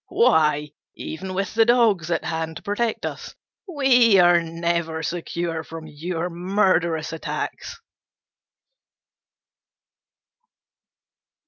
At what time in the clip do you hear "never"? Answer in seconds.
4.41-5.03